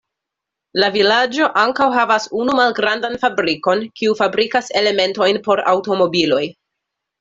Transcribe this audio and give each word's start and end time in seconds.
La 0.83 0.87
vilaĝo 0.95 1.49
ankaŭ 1.65 1.89
havas 1.97 2.25
unu 2.41 2.57
malgrandan 2.61 3.15
fabrikon, 3.27 3.87
kiu 4.01 4.19
fabrikas 4.25 4.75
elementojn 4.85 5.43
por 5.49 5.67
aŭtomobiloj. 5.77 6.47